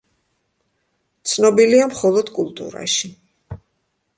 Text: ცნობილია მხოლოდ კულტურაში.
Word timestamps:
ცნობილია 1.33 1.91
მხოლოდ 1.91 2.33
კულტურაში. 2.39 3.13